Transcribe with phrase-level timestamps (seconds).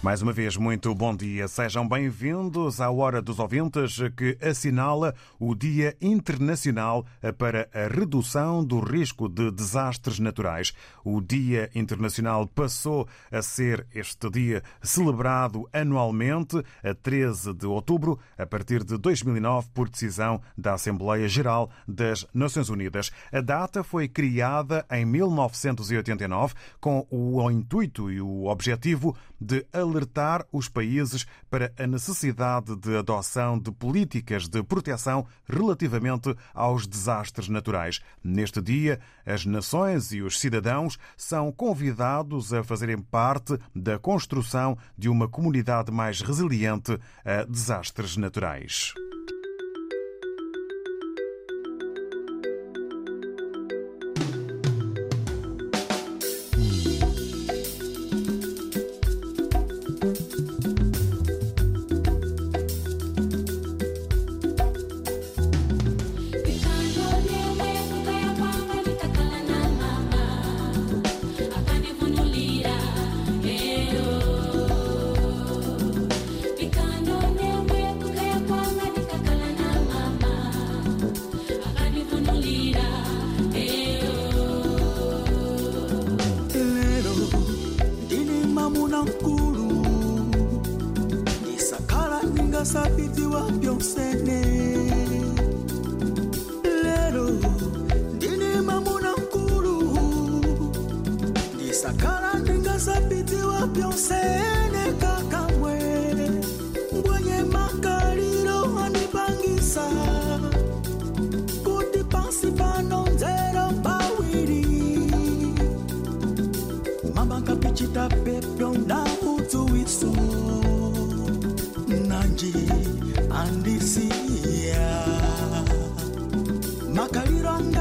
[0.00, 1.48] Mais uma vez, muito bom dia.
[1.48, 7.04] Sejam bem-vindos à Hora dos Ouvintes, que assinala o Dia Internacional
[7.36, 10.72] para a Redução do Risco de Desastres Naturais.
[11.04, 18.46] O Dia Internacional passou a ser este dia celebrado anualmente, a 13 de outubro, a
[18.46, 23.10] partir de 2009, por decisão da Assembleia Geral das Nações Unidas.
[23.32, 30.68] A data foi criada em 1989 com o intuito e o objetivo de alertar os
[30.68, 38.00] países para a necessidade de adoção de políticas de proteção relativamente aos desastres naturais.
[38.22, 45.08] Neste dia, as nações e os cidadãos são convidados a fazerem parte da construção de
[45.08, 48.94] uma comunidade mais resiliente a desastres naturais.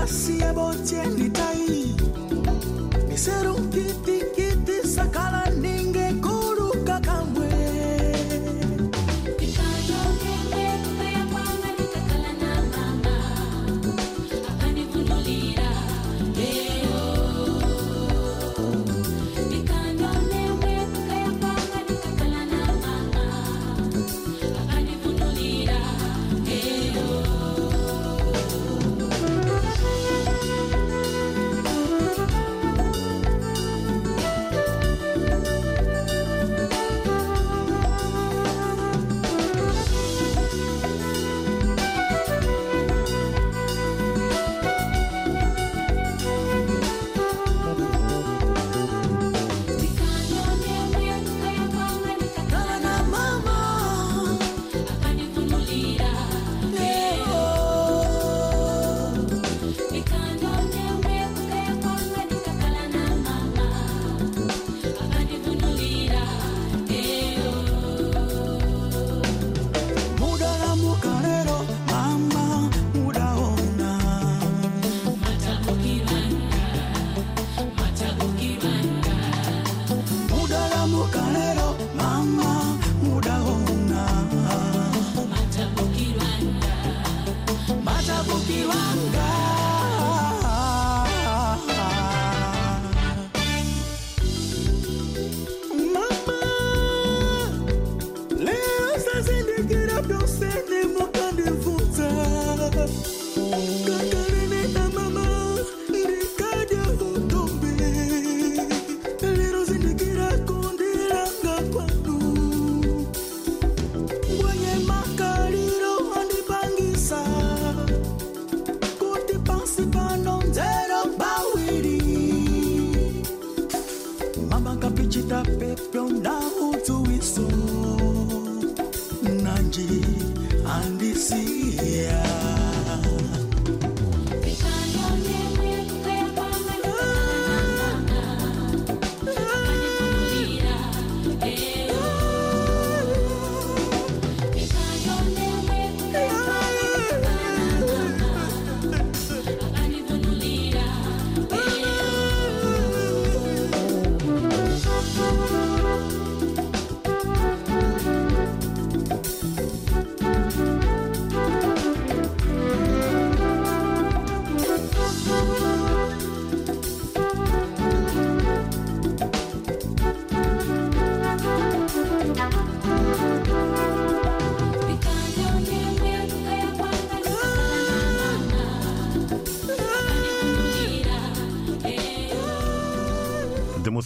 [0.08, 1.37] see about Jenny.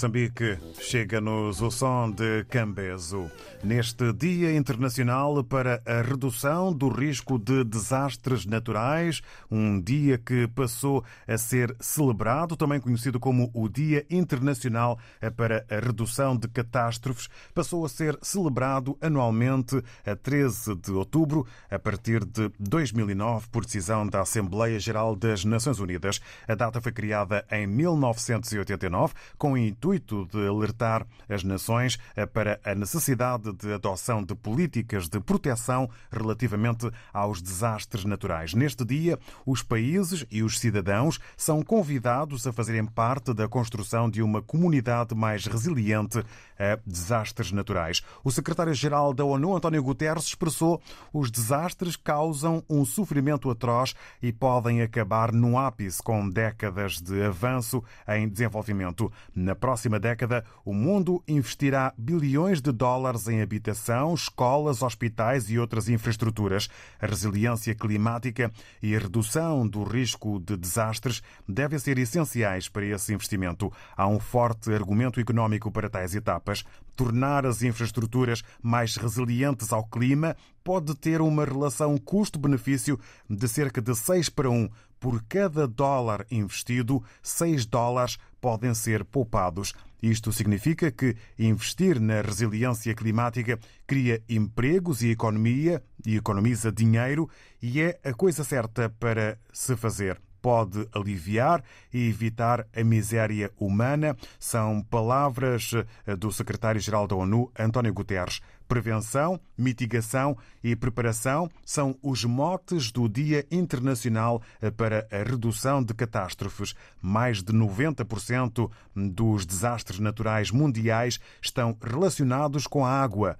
[0.01, 3.29] Moçambique chega-nos o som de Cambezo.
[3.63, 9.21] Neste Dia Internacional para a Redução do Risco de Desastres Naturais,
[9.51, 14.97] um dia que passou a ser celebrado, também conhecido como o Dia Internacional
[15.37, 21.77] para a Redução de Catástrofes, passou a ser celebrado anualmente a 13 de outubro, a
[21.77, 26.19] partir de 2009, por decisão da Assembleia Geral das Nações Unidas.
[26.47, 31.99] A data foi criada em 1989 com o intuito de alertar as nações
[32.33, 38.53] para a necessidade de adoção de políticas de proteção relativamente aos desastres naturais.
[38.53, 44.21] Neste dia, os países e os cidadãos são convidados a fazerem parte da construção de
[44.21, 46.23] uma comunidade mais resiliente
[46.59, 48.01] a desastres naturais.
[48.23, 50.81] O secretário-geral da ONU, António Guterres, expressou
[51.11, 57.83] os desastres causam um sofrimento atroz e podem acabar no ápice com décadas de avanço
[58.07, 59.11] em desenvolvimento.
[59.35, 65.89] Na próxima década, o mundo investirá bilhões de dólares em habitação, escolas, hospitais e outras
[65.89, 66.69] infraestruturas.
[66.99, 68.51] A resiliência climática
[68.81, 73.71] e a redução do risco de desastres devem ser essenciais para esse investimento.
[73.95, 76.63] Há um forte argumento económico para tais etapas.
[76.95, 82.99] Tornar as infraestruturas mais resilientes ao clima pode ter uma relação custo-benefício
[83.29, 84.69] de cerca de 6 para 1.
[84.99, 89.73] Por cada dólar investido, 6 dólares podem ser poupados.
[90.01, 97.29] Isto significa que investir na resiliência climática cria empregos e economia e economiza dinheiro
[97.61, 101.63] e é a coisa certa para se fazer pode aliviar
[101.93, 104.17] e evitar a miséria humana.
[104.39, 105.71] São palavras
[106.05, 108.41] eh, do secretário-geral da ONU, António Guterres.
[108.71, 114.41] Prevenção, mitigação e preparação são os motes do Dia Internacional
[114.77, 116.73] para a Redução de Catástrofes.
[117.01, 123.37] Mais de 90% dos desastres naturais mundiais estão relacionados com a água,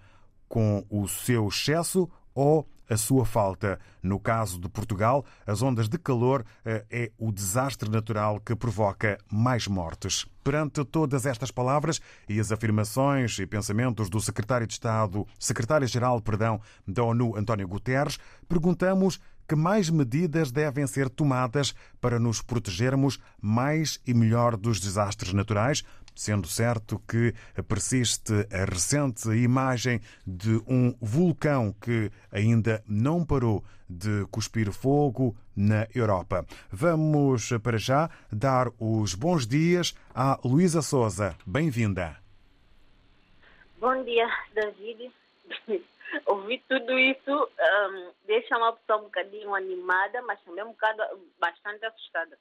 [0.49, 3.79] com o seu excesso ou a sua falta.
[4.03, 9.17] No caso de Portugal, as ondas de calor eh, é o desastre natural que provoca
[9.31, 10.25] mais mortes.
[10.43, 16.59] Perante todas estas palavras e as afirmações e pensamentos do secretário de Estado, secretário-geral, perdão,
[16.85, 23.99] da ONU, António Guterres, perguntamos que mais medidas devem ser tomadas para nos protegermos mais
[24.07, 25.83] e melhor dos desastres naturais,
[26.21, 27.33] sendo certo que
[27.67, 35.87] persiste a recente imagem de um vulcão que ainda não parou de cuspir fogo na
[35.95, 36.45] Europa.
[36.71, 41.35] Vamos para já dar os bons dias à Luísa Souza.
[41.45, 42.15] Bem-vinda.
[43.77, 45.11] Bom dia, David.
[46.27, 51.01] Ouvir tudo isso um, deixa uma pessoa um bocadinho animada, mas também um bocado
[51.39, 52.37] bastante assustada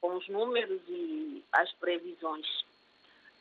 [0.00, 2.46] com os números e as previsões.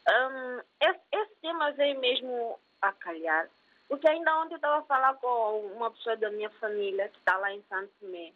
[0.10, 3.50] Um, esse, esse, tema veio mesmo a calhar,
[3.90, 7.38] porque ainda ontem eu estava a falar com uma pessoa da minha família que está
[7.38, 8.32] lá em Santo Tomé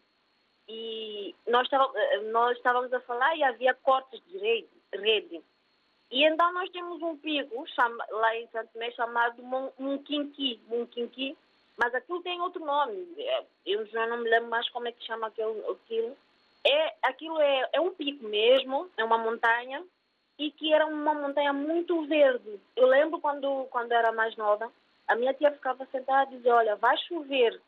[0.67, 1.67] e nós,
[2.31, 5.41] nós estávamos a falar e havia cortes de rede, rede.
[6.09, 9.41] E então nós temos um pico chama, lá em Santo Tomé chamado
[9.77, 11.37] Munquinqui, Munquinqui,
[11.77, 15.05] mas aquilo tem outro nome, é, eu já não me lembro mais como é que
[15.05, 15.71] chama aquilo.
[15.71, 16.17] aquilo.
[16.63, 19.83] É, aquilo é, é um pico mesmo, é uma montanha,
[20.41, 22.60] e que era uma montanha muito verde.
[22.75, 24.71] Eu lembro quando, quando era mais nova,
[25.07, 27.62] a minha tia ficava sentada e dizia, olha, vai chover.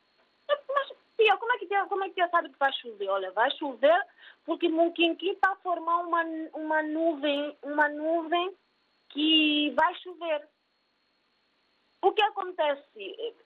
[0.48, 3.10] Mas, tia, como é que tia, como é que tia sabe que vai chover?
[3.10, 4.04] Olha, vai chover
[4.44, 6.24] porque Munquinqui está a formar uma,
[6.56, 8.52] uma nuvem, uma nuvem
[9.10, 10.48] que vai chover.
[12.02, 13.38] O que acontece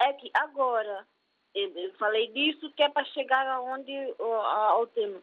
[0.00, 1.06] é que agora,
[1.54, 5.22] eu falei disso que é para chegar aonde, ao tema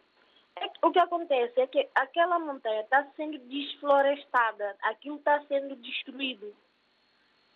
[0.81, 6.55] o que acontece é que aquela montanha está sendo desflorestada, aquilo está sendo destruído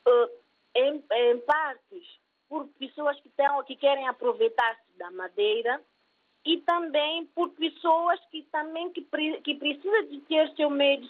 [0.08, 0.29] uh,
[0.75, 5.81] em, em, partes, por pessoas que, tão, que querem aproveitar-se da madeira
[6.46, 9.01] e também por pessoas que também que,
[9.43, 11.10] que precisam de ter seu meio de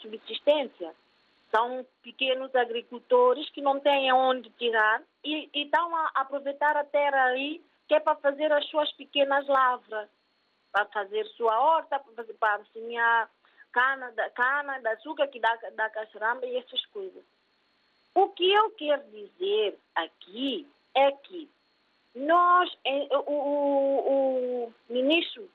[0.00, 0.94] subsistência.
[1.54, 7.26] São pequenos agricultores que não têm onde tirar e, e estão a aproveitar a terra
[7.26, 10.08] aí que é para fazer as suas pequenas lavras,
[10.74, 12.02] para fazer sua horta,
[12.40, 13.30] para, semear
[13.70, 17.22] cana, cana de açúcar que dá, dá caçaramba e essas coisas.
[18.12, 21.48] O que eu quero dizer aqui é que
[22.12, 25.48] nós, o, o, o ministro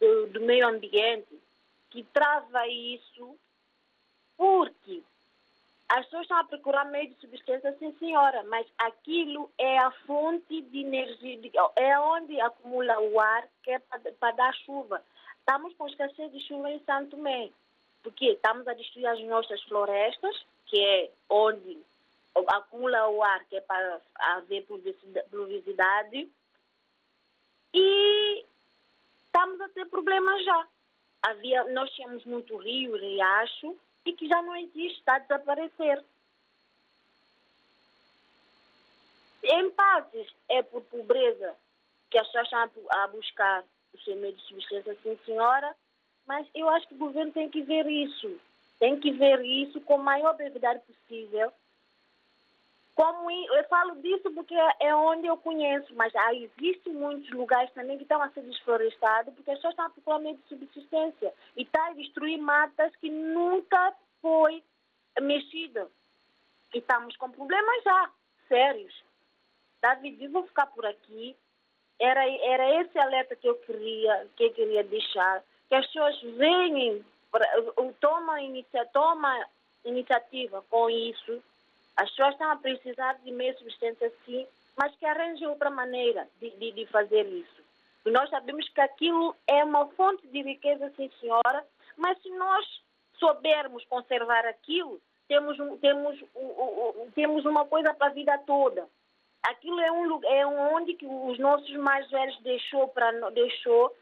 [0.00, 1.38] do, do, Meio Ambiente,
[1.90, 3.38] que trava isso,
[4.38, 5.02] porque
[5.88, 10.60] as pessoas estão a procurar meio de substância, sim senhora, mas aquilo é a fonte
[10.62, 11.38] de energia,
[11.76, 15.02] é onde acumula o ar que é para, dar chuva.
[15.38, 17.50] Estamos com escassez de chuva em Santo Tomé,
[18.02, 21.78] porque estamos a destruir as nossas florestas, que é onde
[22.48, 26.28] acumula o ar, que é para haver pluviosidade,
[27.72, 28.44] e
[29.24, 30.68] estamos a ter problemas já.
[31.22, 33.76] Havia, nós tínhamos muito rio, riacho,
[34.06, 36.02] e que já não existe, está a desaparecer.
[39.42, 41.54] Em partes é por pobreza
[42.10, 45.74] que as pessoas estão a buscar o seu meio de subsistência, sim senhora,
[46.26, 48.40] mas eu acho que o governo tem que ver isso.
[48.78, 51.52] Tem que ver isso com a maior brevidade possível
[52.96, 57.98] como eu falo disso porque é onde eu conheço, mas há, existem muitos lugares também
[57.98, 61.62] que estão a ser desflorestados porque as pessoas estão a procurar meio de subsistência e
[61.62, 64.62] estão a destruir matas que nunca foi
[65.20, 65.86] mexida.
[66.72, 68.10] E estamos com problemas já
[68.48, 69.04] sérios.
[69.82, 71.36] David, eu vou ficar por aqui.
[72.00, 77.04] Era, era esse alerta que eu queria, que eu queria deixar, que as pessoas venham,
[78.00, 79.46] tomam inicia, toma
[79.84, 81.42] iniciativa com isso
[81.96, 86.28] as pessoas estão a precisar de meio de subsistência sim, mas que arranjem outra maneira
[86.40, 87.62] de, de, de, fazer isso.
[88.04, 91.64] E nós sabemos que aquilo é uma fonte de riqueza, sim senhora,
[91.96, 92.64] mas se nós
[93.18, 96.22] soubermos conservar aquilo, temos, temos,
[97.14, 98.86] temos uma coisa para a vida toda.
[99.48, 103.94] Aquilo é um lugar é onde que os nossos mais velhos deixou para deixou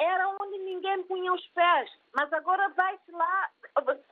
[0.00, 3.50] era onde ninguém punha os pés, mas agora vai-se lá,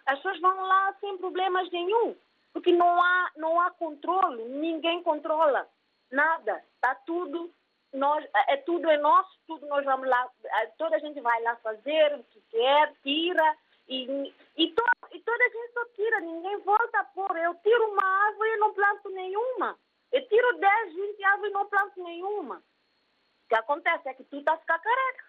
[0.07, 2.15] as pessoas vão lá sem problemas nenhum
[2.52, 5.69] porque não há, não há controle, ninguém controla
[6.11, 7.52] nada, está tudo,
[7.93, 11.57] nós, é tudo é nosso, tudo nós vamos lá, é, toda a gente vai lá
[11.57, 13.57] fazer o que quer, tira,
[13.88, 14.05] e,
[14.57, 17.37] e, to, e toda a gente só tira, ninguém volta a pôr.
[17.38, 19.78] Eu tiro uma árvore e não planto nenhuma.
[20.12, 22.57] Eu tiro 10, 20 árvores e não planto nenhuma.
[22.57, 25.25] O que acontece é que tu está a ficar careca.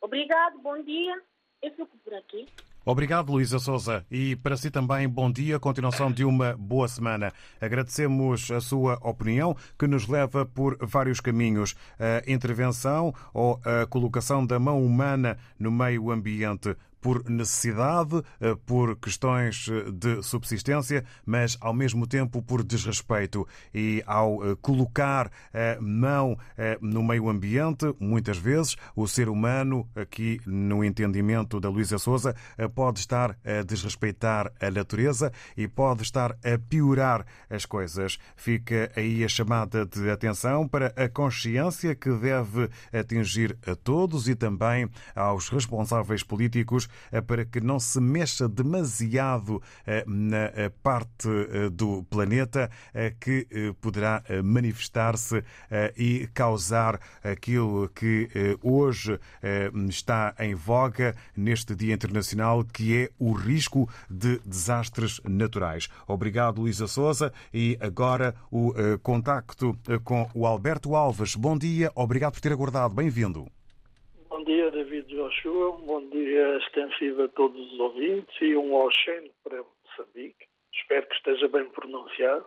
[0.00, 1.22] Obrigado, bom dia.
[1.60, 2.48] Eu fico por aqui.
[2.84, 4.04] Obrigado, Luísa Souza.
[4.10, 7.32] E para si também, bom dia, continuação de uma boa semana.
[7.60, 11.76] Agradecemos a sua opinião, que nos leva por vários caminhos.
[11.98, 18.96] A intervenção ou a colocação da mão humana no meio ambiente por necessidade, eh, por
[18.96, 23.46] questões eh, de subsistência, mas ao mesmo tempo por desrespeito.
[23.74, 26.38] E ao eh, colocar a mão
[26.80, 32.36] no meio ambiente, muitas vezes o ser humano, aqui no entendimento da Luísa Souza,
[32.74, 38.18] pode estar a desrespeitar a natureza e pode estar a piorar as coisas.
[38.36, 44.34] Fica aí a chamada de atenção para a consciência que deve atingir a todos e
[44.34, 46.88] também aos responsáveis políticos
[47.26, 51.28] para que não se mexa demasiado eh, na eh, parte
[51.72, 52.70] do planeta
[53.20, 53.46] que
[53.80, 55.42] poderá manifestar-se
[55.96, 58.28] e causar aquilo que
[58.62, 59.18] hoje
[59.88, 65.88] está em voga neste Dia Internacional, que é o risco de desastres naturais.
[66.06, 67.32] Obrigado, Luísa Souza.
[67.52, 71.34] E agora o contacto com o Alberto Alves.
[71.34, 72.94] Bom dia, obrigado por ter aguardado.
[72.94, 73.61] Bem-vindo.
[75.22, 75.76] Joshua.
[75.76, 80.48] Um bom dia extensivo a todos os ouvintes e um Oxen para Moçambique.
[80.72, 82.46] Espero que esteja bem pronunciado.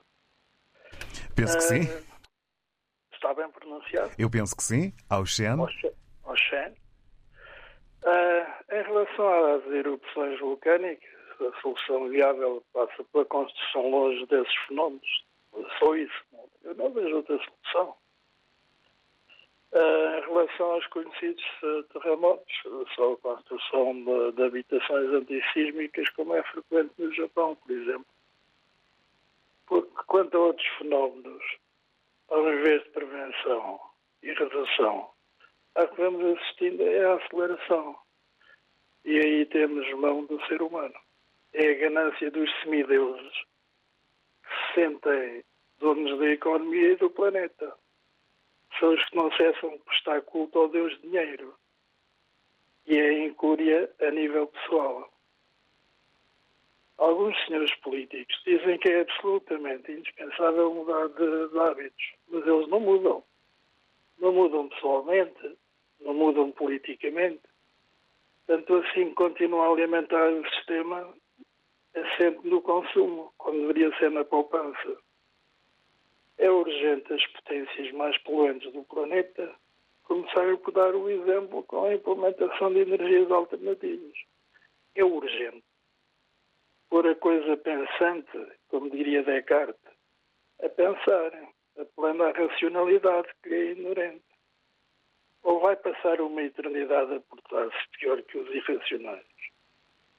[1.36, 1.82] Penso que sim.
[1.82, 2.04] Uh,
[3.14, 4.12] está bem pronunciado?
[4.18, 4.94] Eu penso que sim.
[5.10, 5.58] Oxen.
[6.26, 6.76] Oxen.
[8.04, 15.26] Uh, em relação às erupções vulcânicas, a solução viável passa pela construção longe desses fenómenos.
[15.80, 16.26] Só isso.
[16.64, 17.96] Eu não vejo outra solução.
[19.76, 22.54] Em relação aos conhecidos uh, terremotos,
[22.96, 28.06] só a construção de, de habitações antissísmicas, como é frequente no Japão, por exemplo.
[29.68, 31.44] Porque, quanto a outros fenómenos,
[32.30, 33.80] ao invés de prevenção
[34.24, 35.10] e redução,
[35.76, 37.98] a que vamos assistindo é a aceleração.
[39.04, 40.96] E aí temos mão do ser humano.
[41.54, 43.34] É a ganância dos semideuses
[44.42, 45.44] que se sentem
[45.80, 47.76] donos da economia e do planeta.
[48.80, 51.56] São os que não cessam de prestar culto ao Deus Dinheiro.
[52.86, 55.12] E é incúria a nível pessoal.
[56.98, 62.80] Alguns senhores políticos dizem que é absolutamente indispensável mudar de, de hábitos, mas eles não
[62.80, 63.24] mudam.
[64.18, 65.58] Não mudam pessoalmente,
[66.00, 67.42] não mudam politicamente.
[68.48, 71.14] Tanto assim continuam a alimentar o sistema
[71.96, 74.98] assente no consumo, quando deveria ser na poupança.
[76.38, 79.56] É urgente as potências mais poluentes do planeta
[80.04, 84.14] começarem por dar o exemplo com a implementação de energias alternativas.
[84.96, 85.64] É urgente
[86.90, 89.94] pôr a coisa pensante, como diria Descartes,
[90.62, 91.32] a pensar,
[91.78, 94.24] apelando à racionalidade que é inerente.
[95.44, 99.26] Ou vai passar uma eternidade a portar-se pior que os irracionais,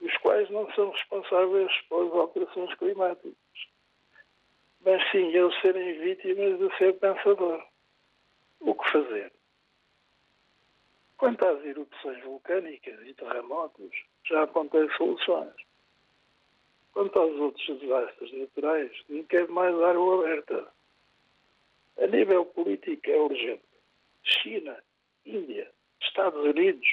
[0.00, 3.45] os quais não são responsáveis pelas alterações climáticas,
[4.86, 7.60] mas sim eles serem vítimas do ser pensador.
[8.60, 9.32] O que fazer?
[11.16, 13.90] Quanto às erupções vulcânicas e terremotos,
[14.24, 15.54] já apontei soluções.
[16.92, 20.72] Quanto aos outros desastres naturais, não quero mais dar o alerta.
[21.98, 23.66] A nível político é urgente.
[24.22, 24.80] China,
[25.24, 25.68] Índia,
[26.00, 26.86] Estados Unidos,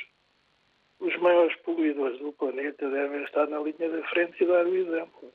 [0.99, 5.31] os maiores poluidores do planeta devem estar na linha da frente e dar o exemplo.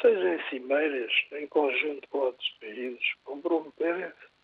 [0.00, 4.36] Seja em cimeiras, em conjunto com outros países, comprometerem-se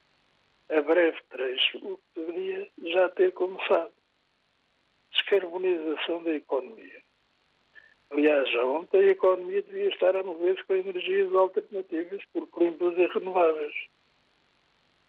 [0.70, 3.92] a breve trecho, o que deveria já ter começado.
[5.12, 7.02] Descarbonização da economia.
[8.10, 13.06] Aliás, já ontem a economia devia estar a mover-se com energias alternativas, porque limpas e
[13.06, 13.74] renováveis.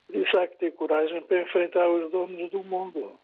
[0.08, 3.20] Por isso há que ter coragem para enfrentar os donos do mundo,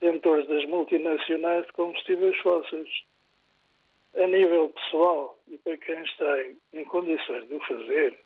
[0.00, 2.88] detentores das multinacionais de combustíveis fósseis.
[4.18, 8.18] A nível pessoal, e para quem está em condições de o fazer,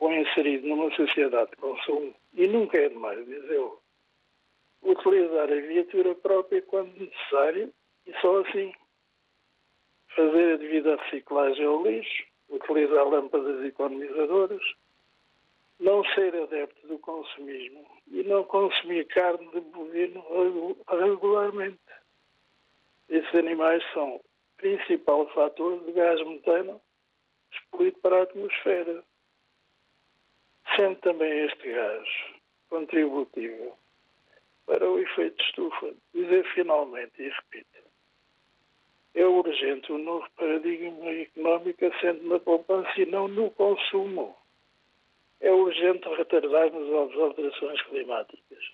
[0.00, 3.80] ou inserido numa sociedade de consumo, e nunca é demais dizê-lo,
[4.82, 7.72] utilizar a viatura própria quando necessário
[8.06, 8.72] e só assim
[10.16, 14.62] fazer a devida reciclagem ao lixo, utilizar lâmpadas economizadoras,
[15.78, 21.78] não ser adepto do consumismo e não consumir carne de bovino regularmente.
[23.08, 24.20] Esses animais são
[24.60, 26.80] principal fator de gás metano
[27.50, 29.02] expelido para a atmosfera.
[30.76, 32.08] Sendo também este gás
[32.68, 33.76] contributivo
[34.66, 37.90] para o efeito de estufa, dizer finalmente, e repito,
[39.14, 44.36] é urgente um novo paradigma económico assente na poupança e não no consumo.
[45.40, 48.70] É urgente retardar-nos às alterações climáticas.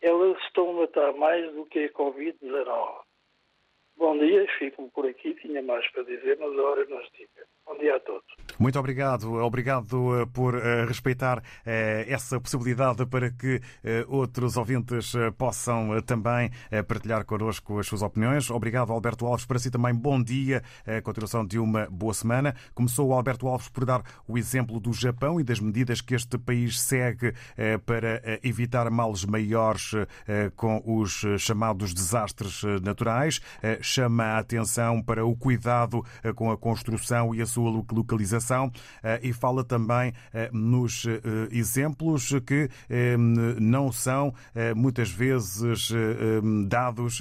[0.00, 3.04] Elas estão a matar mais do que a Covid-19.
[3.96, 5.34] Bom dia, fico por aqui.
[5.34, 7.46] Tinha mais para dizer, mas a hora não estica.
[7.66, 8.41] Bom dia a todos.
[8.58, 9.32] Muito obrigado.
[9.34, 11.42] Obrigado eh, por uh, respeitar uh,
[12.06, 13.60] essa possibilidade para que
[14.08, 16.50] outros ouvintes possam também
[16.86, 18.50] partilhar connosco as suas opiniões.
[18.50, 19.44] Obrigado, Alberto Alves.
[19.44, 20.62] Para si também, bom dia.
[21.02, 22.54] continuação de uma boa semana.
[22.74, 26.38] Começou o Alberto Alves por dar o exemplo do Japão e das medidas que este
[26.38, 27.34] país segue
[27.84, 29.92] para evitar males maiores
[30.56, 33.40] com os chamados desastres naturais.
[33.80, 38.41] chama a atenção para o cuidado com a construção e a sua localização
[39.02, 42.68] eh, e fala também eh, nos eh, exemplos que
[43.60, 44.34] não são
[44.74, 45.92] muitas vezes
[46.66, 47.20] dados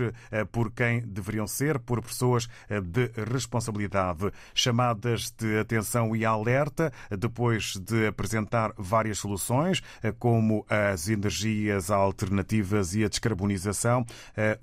[0.51, 2.47] por quem deveriam ser, por pessoas
[2.83, 4.31] de responsabilidade.
[4.53, 9.81] Chamadas de atenção e alerta, depois de apresentar várias soluções,
[10.19, 14.05] como as energias alternativas e a descarbonização,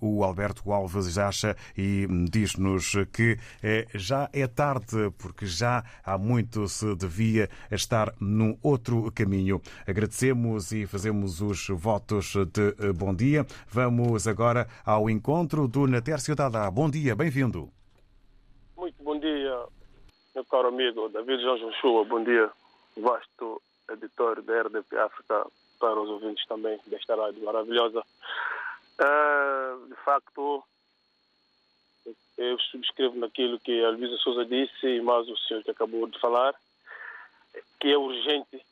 [0.00, 3.38] o Alberto Alves acha e diz-nos que
[3.94, 9.60] já é tarde, porque já há muito se devia estar num outro caminho.
[9.86, 13.44] Agradecemos e fazemos os votos de eh, bom dia.
[13.68, 16.70] Vamos agora ao encontro do Natércio Dada.
[16.70, 17.68] Bom dia, bem-vindo.
[18.76, 19.64] Muito bom dia,
[20.34, 22.04] meu caro amigo David João Joshua.
[22.04, 22.50] Bom dia,
[22.96, 25.46] vasto editor da RDP África,
[25.80, 28.02] para os ouvintes também desta rádio maravilhosa.
[29.00, 30.62] Uh, de facto,
[32.38, 36.18] eu subscrevo naquilo que a Luísa Souza disse e mais o senhor que acabou de
[36.20, 36.54] falar,
[37.80, 38.64] que é urgente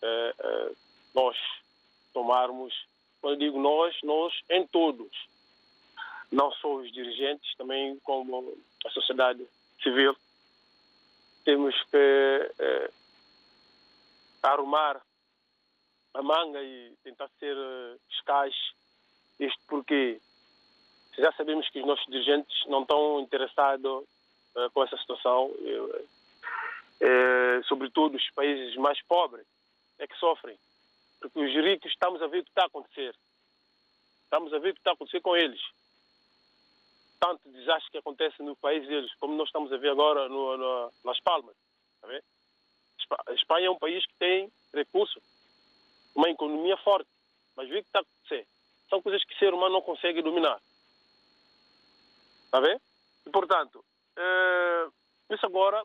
[0.00, 0.72] é, é,
[1.12, 1.36] nós
[2.14, 2.72] tomarmos,
[3.20, 5.10] quando digo nós, nós em todos,
[6.30, 9.44] não só os dirigentes, também como a sociedade
[9.82, 10.16] civil,
[11.44, 12.90] temos que é,
[14.44, 15.02] arrumar
[16.14, 17.56] a manga e tentar ser
[18.10, 18.54] escais,
[19.40, 20.20] isto porque
[21.18, 24.04] já sabemos que os nossos dirigentes não estão interessados
[24.56, 25.54] uh, com essa situação.
[25.60, 26.06] Eu,
[27.04, 29.44] eh, sobretudo os países mais pobres,
[29.98, 30.56] é que sofrem.
[31.20, 33.14] Porque os ricos estamos a ver o que está a acontecer.
[34.22, 35.60] Estamos a ver o que está a acontecer com eles.
[37.18, 40.92] Tanto desastre que acontece no país deles, como nós estamos a ver agora no, no,
[41.04, 41.56] nas Palmas.
[43.26, 45.22] A Espanha é um país que tem recursos,
[46.14, 47.10] uma economia forte.
[47.56, 48.46] Mas vê o que está a acontecer.
[48.88, 50.60] São coisas que o ser humano não consegue dominar.
[52.52, 52.78] Está bem?
[53.24, 53.82] E, portanto,
[54.14, 54.86] eh,
[55.30, 55.82] isso agora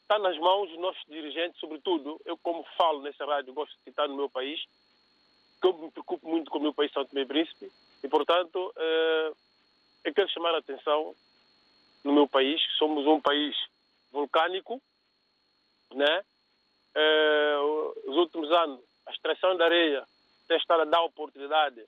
[0.00, 4.08] está nas mãos dos nossos dirigentes, sobretudo, eu como falo nessa rádio, gosto de citar
[4.08, 4.58] no meu país,
[5.60, 7.70] que eu me preocupo muito com o meu país, São Tomé e Príncipe,
[8.02, 9.32] e, portanto, eh,
[10.04, 11.14] eu quero chamar a atenção
[12.02, 13.54] no meu país, somos um país
[14.10, 14.80] vulcânico,
[15.92, 16.24] né?
[16.94, 17.56] Eh,
[18.06, 20.06] os últimos anos, a extração da areia
[20.48, 21.84] tem estado a dar oportunidade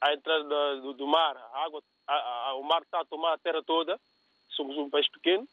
[0.00, 1.82] à entrada do, do mar, a água,
[2.14, 3.98] a, a, o mar está a tomar a terra toda,
[4.50, 5.46] somos um país pequeno,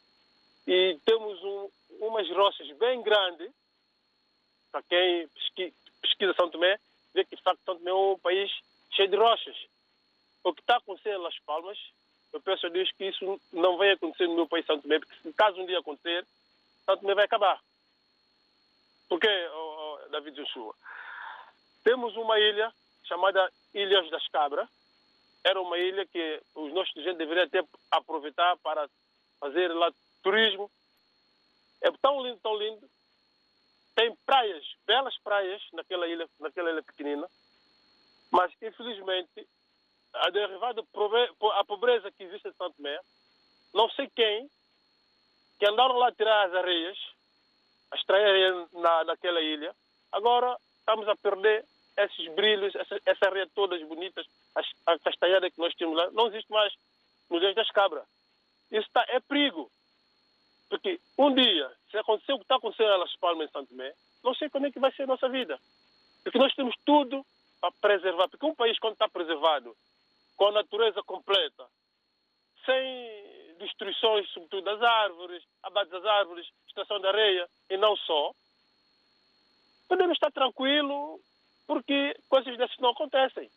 [0.66, 1.70] e temos um,
[2.02, 3.52] umas rochas bem grandes,
[4.72, 6.80] para quem pesquisa, pesquisa São Tomé,
[7.14, 8.52] vê que de facto São Tomé é um país
[8.92, 9.56] cheio de rochas.
[10.44, 11.78] O que está a acontecer em Las Palmas,
[12.34, 15.16] eu peço a Deus que isso não venha acontecer no meu país São Tomé, porque
[15.22, 16.26] se caso um dia acontecer,
[16.86, 17.62] São Tomé vai acabar.
[19.08, 20.76] Porque, oh, oh, David Joshua,
[21.84, 24.68] temos uma ilha chamada Ilhas das Cabras.
[25.48, 28.86] Era uma ilha que os nossos estudantes deveriam até aproveitar para
[29.40, 29.90] fazer lá
[30.22, 30.70] turismo.
[31.82, 32.90] É tão lindo, tão lindo.
[33.96, 37.26] Tem praias, belas praias naquela ilha, naquela ilha pequenina.
[38.30, 39.48] Mas, infelizmente,
[40.16, 40.84] a derivada
[41.54, 43.00] a pobreza que existe em Santo Tomé,
[43.74, 44.50] não sei quem,
[45.60, 46.98] que andaram lá a tirar as areias,
[47.92, 49.74] a extrair areia na, naquela ilha,
[50.12, 51.64] agora estamos a perder
[51.98, 56.28] esses brilhos, essa, essa areia todas bonitas, a, a castanhada que nós temos lá, não
[56.28, 56.74] existe mais
[57.30, 58.06] no Ilhas das Cabras.
[58.72, 59.70] Isso tá, é perigo.
[60.70, 63.94] Porque um dia, se acontecer o que está acontecendo em Las Palmas em Santo Tomé,
[64.24, 65.60] não sei como é que vai ser a nossa vida.
[66.24, 67.26] Porque nós temos tudo
[67.60, 68.28] para preservar.
[68.28, 69.76] Porque um país, quando está preservado,
[70.36, 71.66] com a natureza completa,
[72.66, 78.32] sem destruições, sobretudo das árvores, abate das árvores, extração de areia, e não só,
[79.88, 81.20] podemos estar tranquilo
[81.68, 83.52] porque coisas dessas não acontecem.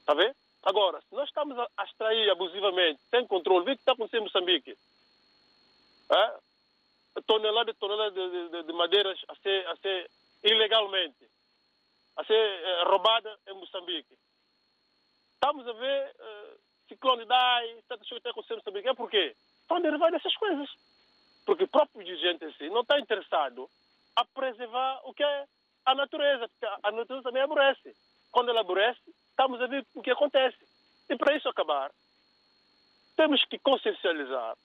[0.00, 0.36] Está a ver?
[0.64, 4.24] Agora, se nós estamos a extrair abusivamente, sem controle, vê o que está acontecendo em
[4.24, 4.76] Moçambique.
[6.10, 7.20] É?
[7.26, 10.10] Tonelada e tonelada de, de, de, madeiras a ser, a ser
[10.42, 11.28] ilegalmente,
[12.16, 14.14] a ser é, roubada em Moçambique.
[15.34, 18.88] Estamos a ver uh, ciclone Dai, tantas coisas que estão acontecendo em Moçambique.
[18.88, 19.36] É porquê?
[19.60, 20.68] Estão derivadas dessas coisas.
[21.44, 23.68] Porque o próprio dirigente em si não está interessado
[24.16, 25.46] a preservar o que é
[25.84, 26.50] a natureza,
[26.82, 27.94] a natureza também aborrece.
[28.30, 30.58] Quando ela aborrece, estamos a ver o que acontece.
[31.08, 31.90] E para isso acabar,
[33.16, 34.56] temos que consciencializar,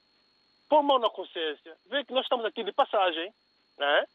[0.67, 3.31] pôr mão na consciência, ver que nós estamos aqui de passagem,
[3.77, 4.05] né?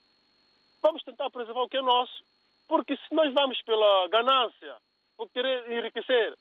[0.84, 2.22] vamos tentar preservar o que é nosso.
[2.68, 4.76] Porque se nós vamos pela ganância,
[5.16, 6.34] por querer enriquecer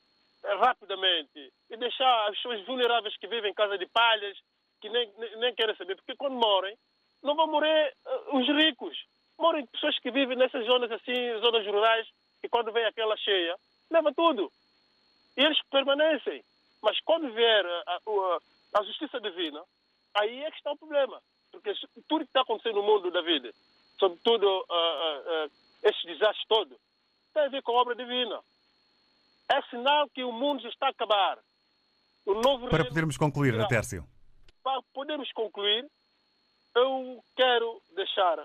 [0.58, 4.36] rapidamente e deixar as pessoas vulneráveis que vivem em casa de palhas,
[4.80, 6.76] que nem, nem, nem querem saber, porque quando morrem,
[7.22, 9.06] não vão morrer uh, os ricos,
[9.38, 12.06] Moram pessoas que vivem nessas zonas assim, zonas rurais,
[12.42, 13.56] e quando vem aquela cheia,
[13.90, 14.50] leva tudo.
[15.36, 16.44] E eles permanecem.
[16.82, 18.38] Mas quando vier a, a,
[18.80, 19.62] a justiça divina,
[20.14, 21.20] aí é que está o problema.
[21.50, 21.72] Porque
[22.08, 23.52] tudo que está acontecendo no mundo da vida,
[23.98, 25.50] sobretudo uh, uh, uh,
[25.82, 26.76] esses desastres todos,
[27.32, 28.40] tem a ver com a obra divina.
[29.50, 31.38] É sinal que o mundo já está a acabar.
[32.70, 34.06] Para podermos concluir, Natércio.
[34.62, 35.86] Para podermos concluir,
[36.74, 38.44] eu quero deixar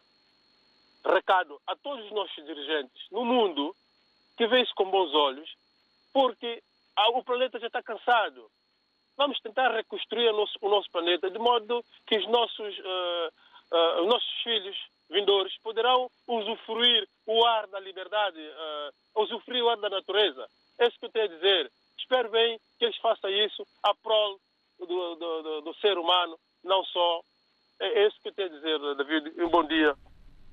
[1.05, 3.75] recado a todos os nossos dirigentes no mundo
[4.37, 5.49] que veem isso com bons olhos,
[6.13, 6.61] porque
[7.13, 8.49] o planeta já está cansado.
[9.17, 13.27] Vamos tentar reconstruir o nosso, o nosso planeta de modo que os nossos, uh,
[13.71, 14.77] uh, os nossos filhos
[15.09, 20.47] vindores poderão usufruir o ar da liberdade, uh, usufruir o ar da natureza.
[20.77, 21.71] É isso que eu tenho a dizer.
[21.97, 24.39] Espero bem que eles façam isso a prol
[24.79, 27.21] do, do, do, do ser humano, não só.
[27.79, 29.41] É, é isso que eu tenho a dizer, David.
[29.41, 29.95] Um bom dia.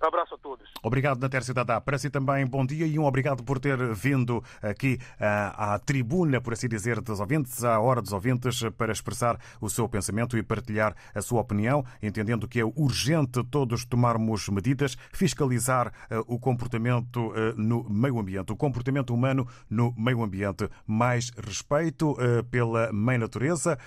[0.00, 0.68] Abraço a todos.
[0.82, 1.80] Obrigado, Natércio Dadá.
[1.80, 6.40] Para si também, bom dia e um obrigado por ter vindo aqui ah, à tribuna,
[6.40, 10.42] por assim dizer, dos ouvintes, à hora dos ouvintes, para expressar o seu pensamento e
[10.42, 17.32] partilhar a sua opinião, entendendo que é urgente todos tomarmos medidas, fiscalizar ah, o comportamento
[17.34, 20.68] ah, no meio ambiente, o comportamento humano no meio ambiente.
[20.86, 22.16] Mais respeito
[22.50, 23.78] pela mãe natureza,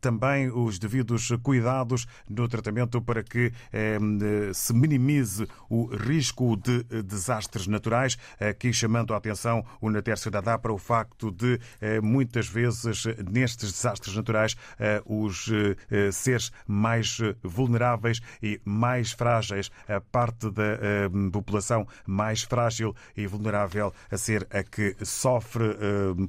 [0.00, 3.52] também os devidos cuidados no tratamento para que
[4.52, 10.72] se minimize o risco de desastres naturais, aqui chamando a atenção o Natércio Dadá para
[10.72, 11.58] o facto de
[12.02, 14.56] muitas vezes nestes desastres naturais
[15.04, 15.48] os
[16.12, 20.78] seres mais vulneráveis e mais frágeis, a parte da
[21.32, 25.64] população mais frágil e vulnerável a ser a que sofre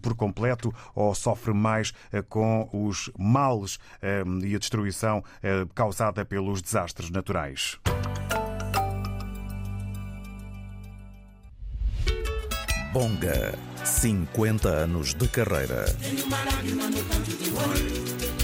[0.01, 1.93] por completo ou sofre mais
[2.29, 3.79] com os males
[4.43, 5.23] e a destruição
[5.73, 7.77] causada pelos desastres naturais.
[12.99, 13.53] Bonga,
[13.85, 15.85] 50 anos de carreira.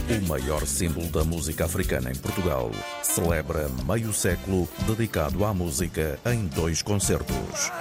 [0.07, 2.69] O maior símbolo da música africana em Portugal
[3.01, 7.71] celebra meio século dedicado à música em dois concertos.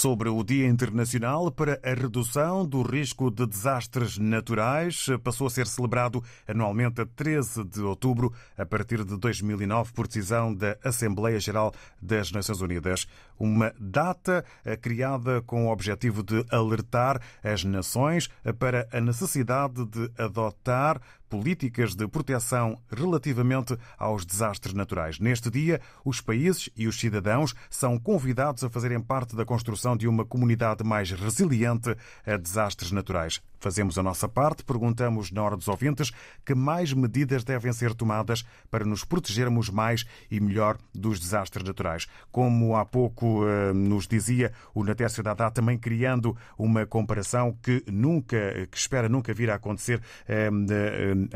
[0.01, 5.09] sobre o Dia Internacional para a Redução do Risco de Desastres Naturais.
[5.23, 10.55] Passou a ser celebrado anualmente a 13 de outubro, a partir de 2009, por decisão
[10.55, 13.07] da Assembleia Geral das Nações Unidas.
[13.41, 20.11] Uma data eh, criada com o objetivo de alertar as nações para a necessidade de
[20.17, 21.01] adotar
[21.31, 25.21] políticas de proteção relativamente aos desastres naturais.
[25.21, 30.09] Neste dia, os países e os cidadãos são convidados a fazerem parte da construção de
[30.09, 33.41] uma comunidade mais resiliente a desastres naturais.
[33.61, 36.11] Fazemos a nossa parte, perguntamos na hora dos ouvintes
[36.45, 42.09] que mais medidas devem ser tomadas para nos protegermos mais e melhor dos desastres naturais.
[42.33, 48.67] Como há pouco eh, nos dizia o Natércio Dadá, também criando uma comparação que nunca,
[48.71, 50.51] que espera nunca vir a acontecer eh,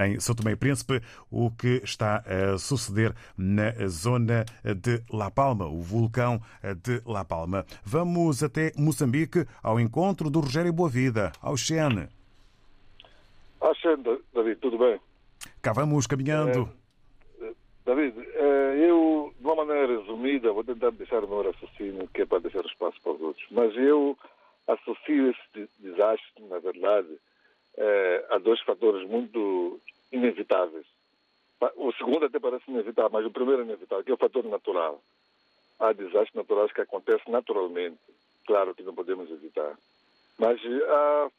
[0.07, 5.67] em São Tomé e Príncipe, o que está a suceder na zona de La Palma,
[5.67, 6.41] o vulcão
[6.83, 7.65] de La Palma.
[7.85, 12.09] Vamos até Moçambique ao encontro do Rogério Boavida, ao Xene.
[13.61, 14.03] Ah, sim,
[14.35, 15.01] David, tudo bem?
[15.63, 16.69] Cá vamos caminhando.
[16.71, 16.84] É,
[17.85, 22.27] David, é, eu, de uma maneira resumida, vou tentar deixar o meu raciocínio, que é
[22.27, 24.17] para deixar espaço para os outros, mas eu
[24.67, 27.19] associo esse desastre, na verdade,
[27.77, 30.87] é, a dois fatores muito inevitáveis.
[31.77, 35.03] O segundo até parece inevitável, mas o primeiro é inevitável, que é o fator natural.
[35.79, 37.99] Há desastres naturais que acontecem naturalmente,
[38.47, 39.77] claro que não podemos evitar.
[40.39, 41.31] Mas há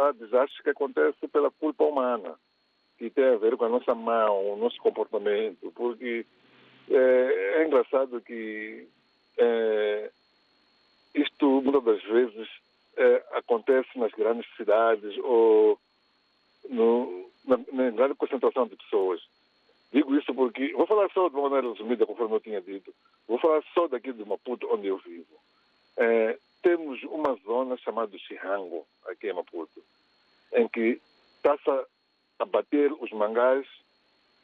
[0.00, 2.38] há desastres que acontecem pela culpa humana,
[2.98, 6.24] que tem a ver com a nossa mão, o nosso comportamento, porque
[6.90, 8.86] é, é engraçado que
[9.38, 10.10] é,
[11.14, 12.48] isto muitas das vezes
[12.96, 15.78] é, acontece nas grandes cidades ou
[16.68, 19.20] no, na, na grande concentração de pessoas.
[19.92, 22.92] Digo isso porque, vou falar só de uma maneira resumida, conforme eu tinha dito,
[23.28, 25.34] vou falar só daqui de Maputo, onde eu vivo.
[25.96, 29.82] É, temos uma zona chamada Chirango, aqui em Maputo,
[30.52, 31.00] em que
[31.36, 31.86] está-se
[32.44, 33.66] a bater os mangás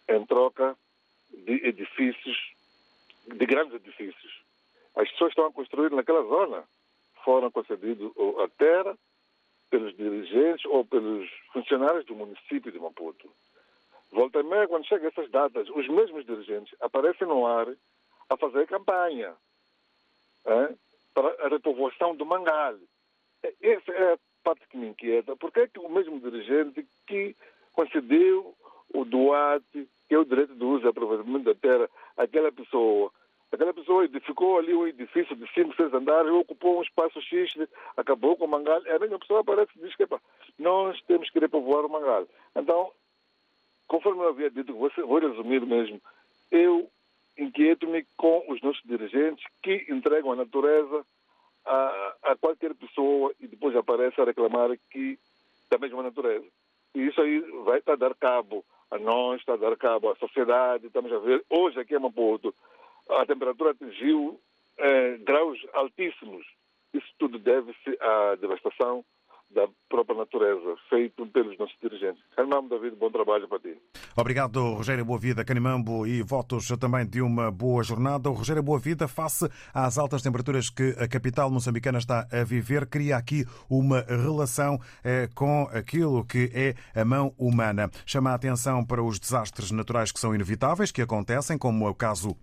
[0.09, 0.75] em troca
[1.31, 2.37] de edifícios,
[3.27, 4.43] de grandes edifícios.
[4.97, 6.65] As pessoas estão a construir naquela zona.
[7.23, 8.11] Foram concedidos
[8.43, 8.97] a terra
[9.69, 13.31] pelos dirigentes ou pelos funcionários do município de Maputo.
[14.11, 17.69] Volta e meia, quando chegam essas datas, os mesmos dirigentes aparecem no ar
[18.31, 19.35] a fazer campanha.
[20.47, 20.75] É?
[21.15, 22.77] para a repovoação do Mangal.
[23.61, 25.37] Essa é a parte que me inquieta.
[25.37, 27.37] Porque é que o mesmo dirigente que
[27.72, 28.54] concedeu
[28.92, 33.11] o Duarte, que é o direito de uso e aproveitamento da terra, aquela pessoa,
[33.52, 37.54] aquela pessoa edificou ali um edifício de 5, 6 andares, ocupou um espaço X,
[37.96, 40.06] acabou com o Mangal, a mesma pessoa aparece e diz que
[40.59, 42.26] nós temos que repovoar o Mangal.
[42.56, 42.90] Então,
[43.87, 46.00] conforme eu havia dito, vou, vou resumir mesmo,
[46.50, 46.90] eu
[47.38, 51.06] inquieto-me com os nossos dirigentes que entregam a natureza
[51.64, 55.18] a, a qualquer pessoa e depois aparece a reclamar que
[55.70, 56.46] da mesma natureza.
[56.94, 60.87] E isso aí vai estar dar cabo a nós, está a dar cabo à sociedade.
[60.87, 62.55] Estamos a ver, hoje aqui em Maputo,
[63.09, 64.40] a temperatura atingiu
[64.79, 66.44] eh, graus altíssimos.
[66.92, 69.05] Isso tudo deve-se à devastação
[69.55, 72.23] da própria natureza, feito pelos nossos dirigentes.
[72.37, 73.77] Canimambo, David, bom trabalho para ti.
[74.17, 78.31] Obrigado, Rogério Boavida, Canimambo, e votos também de uma boa jornada.
[78.31, 83.17] O Rogério Boavida, face às altas temperaturas que a capital moçambicana está a viver, cria
[83.17, 87.91] aqui uma relação eh, com aquilo que é a mão humana.
[88.07, 91.95] Chama a atenção para os desastres naturais que são inevitáveis, que acontecem, como é o
[91.95, 92.37] caso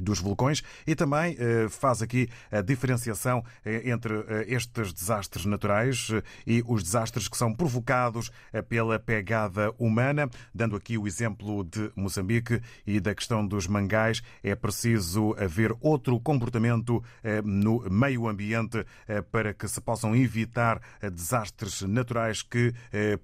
[0.00, 6.10] dos vulcões e também eh, faz aqui a diferenciação eh, entre eh, estes desastres naturais
[6.46, 8.30] e os desastres que são provocados
[8.68, 14.22] pela pegada humana, dando aqui o exemplo de Moçambique e da questão dos mangais.
[14.42, 17.02] É preciso haver outro comportamento
[17.44, 18.84] no meio ambiente
[19.30, 20.80] para que se possam evitar
[21.12, 22.74] desastres naturais que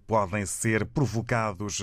[0.06, 1.82] podem ser provocados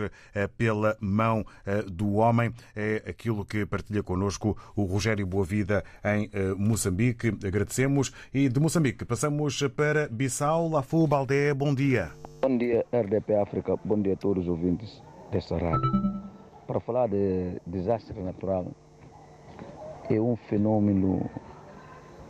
[0.57, 1.45] pela mão
[1.91, 2.53] do homem.
[2.75, 7.29] É aquilo que partilha connosco o o Rogério Boavida em eh, Moçambique.
[7.45, 8.11] Agradecemos.
[8.33, 11.53] E de Moçambique passamos para Bissau, Lafu, Baldé.
[11.53, 12.11] Bom dia.
[12.41, 13.75] Bom dia, RDP África.
[13.83, 15.89] Bom dia a todos os ouvintes desta rádio.
[16.67, 18.67] Para falar de desastre natural,
[20.09, 21.29] é um fenômeno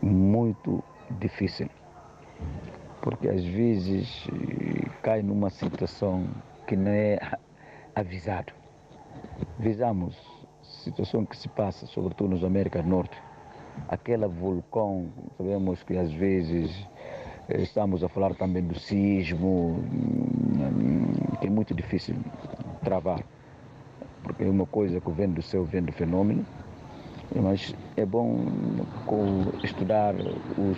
[0.01, 0.83] muito
[1.19, 1.69] difícil,
[3.01, 6.27] porque às vezes eh, cai numa situação
[6.67, 7.19] que não é
[7.95, 8.53] avisado.
[9.59, 10.32] Visamos
[10.83, 13.17] situação que se passa, sobretudo nos Américas Norte,
[13.87, 16.87] aquele vulcão, sabemos que às vezes
[17.49, 22.15] eh, estamos a falar também do sismo, hum, que é muito difícil
[22.83, 23.23] travar,
[24.23, 26.45] porque é uma coisa que vem do céu, vem do fenômeno,
[27.35, 28.45] mas é bom
[29.63, 30.77] estudar os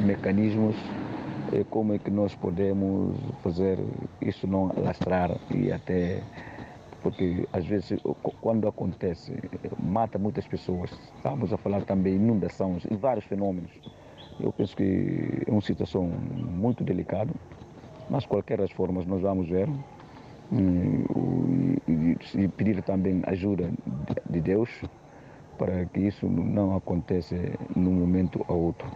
[0.00, 0.76] mecanismos
[1.52, 3.78] e como é que nós podemos fazer
[4.20, 6.22] isso não lastrar e até
[7.02, 7.98] porque às vezes
[8.40, 9.32] quando acontece
[9.78, 10.90] mata muitas pessoas.
[11.16, 13.70] Estamos a falar também de inundações e vários fenômenos.
[14.38, 17.32] Eu penso que é uma situação muito delicada,
[18.08, 19.68] mas qualquer das formas nós vamos ver
[22.32, 23.70] e pedir também ajuda
[24.28, 24.70] de Deus
[25.58, 27.36] para que isso não aconteça
[27.76, 28.90] num momento ou outro.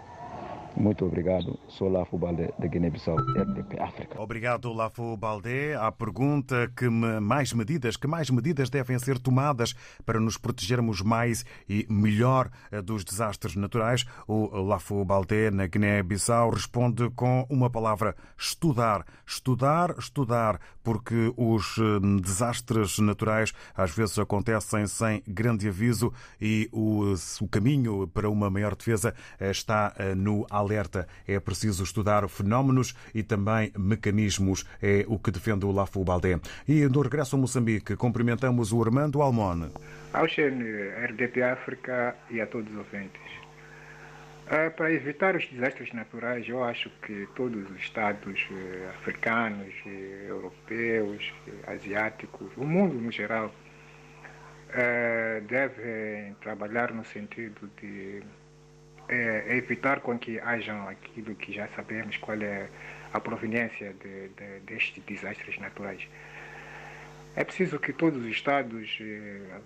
[0.76, 1.58] Muito obrigado.
[1.68, 4.20] Sou Lafo Baldé, da Guiné-Bissau, RDP África.
[4.20, 5.76] Obrigado, Lafo Baldé.
[5.76, 11.44] A pergunta que mais medidas, que mais medidas devem ser tomadas para nos protegermos mais
[11.68, 18.16] e melhor eh, dos desastres naturais, o Lafo Baldé, na Guiné-Bissau, responde com uma palavra:
[18.36, 19.04] estudar.
[19.24, 27.14] Estudar, estudar, porque os eh, desastres naturais às vezes acontecem sem grande aviso e o,
[27.40, 31.06] o caminho para uma maior defesa eh, está no alerta.
[31.26, 36.40] É preciso estudar fenómenos e também mecanismos, é o que defende o Lafu Baldé.
[36.66, 39.70] E no regresso a Moçambique, cumprimentamos o Armando Almone.
[40.12, 43.44] Ao RDP África e a todos os ouvintes.
[44.44, 49.88] Uh, para evitar os desastres naturais, eu acho que todos os Estados uh, africanos, uh,
[50.28, 51.32] europeus,
[51.66, 53.54] asiáticos, o mundo no geral,
[55.46, 58.24] devem trabalhar no sentido de
[59.08, 62.68] é, evitar com que hajam aquilo que já sabemos qual é
[63.12, 66.06] a proveniência de, de, destes desastres naturais.
[67.36, 69.60] É preciso que todos os Estados, eh,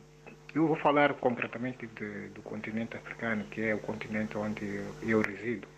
[0.54, 5.68] eu vou falar concretamente de, do continente africano, que é o continente onde eu resido,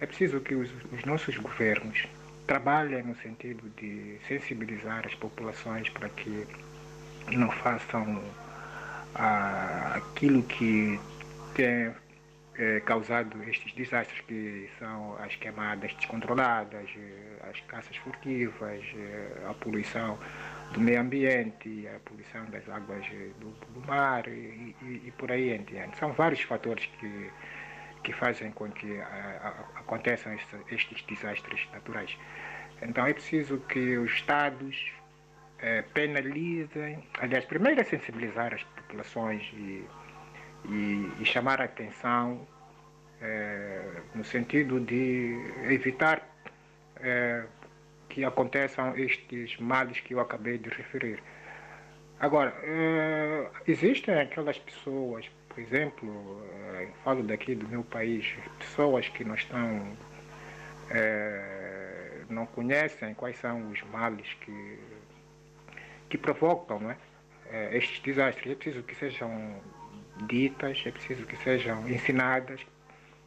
[0.00, 2.08] é preciso que os, os nossos governos
[2.46, 6.46] trabalhem no sentido de sensibilizar as populações para que
[7.32, 8.22] não façam
[9.14, 10.98] ah, aquilo que
[11.54, 11.92] tem
[12.60, 19.54] é, causado estes desastres, que são as queimadas descontroladas, eh, as caças furtivas, eh, a
[19.54, 20.18] poluição
[20.74, 25.32] do meio ambiente, a poluição das águas eh, do, do mar e, e, e, por
[25.32, 25.96] aí em diante.
[25.96, 27.30] São vários fatores que,
[28.04, 29.06] que fazem com que a,
[29.74, 32.14] a, aconteçam estes, estes, desastres naturais.
[32.82, 34.92] Então é preciso que os Estados
[35.92, 39.84] penalizem, aliás, primeiro é sensibilizar as populações e
[40.68, 42.46] e, e chamar a atenção
[43.20, 43.82] é,
[44.14, 46.26] no sentido de evitar
[46.96, 47.44] é,
[48.08, 51.22] que aconteçam estes males que eu acabei de referir.
[52.18, 56.42] Agora, é, existem aquelas pessoas, por exemplo,
[56.74, 59.96] é, falo daqui do meu país, pessoas que não estão,
[60.90, 64.78] é, não conhecem quais são os males que,
[66.10, 66.96] que provocam né,
[67.72, 68.52] estes desastres.
[68.52, 69.60] É preciso que sejam
[70.26, 72.60] ditas, é preciso que sejam ensinadas